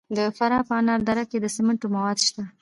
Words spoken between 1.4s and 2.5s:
سمنټو مواد شته.